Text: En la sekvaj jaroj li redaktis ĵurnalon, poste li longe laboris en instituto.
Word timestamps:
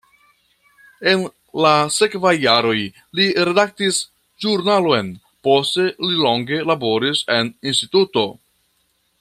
En 1.09 1.19
la 1.65 1.73
sekvaj 1.97 2.31
jaroj 2.45 2.79
li 3.19 3.27
redaktis 3.49 4.01
ĵurnalon, 4.45 5.13
poste 5.49 5.87
li 6.09 6.19
longe 6.27 6.61
laboris 6.73 7.25
en 7.39 7.55
instituto. 7.75 8.29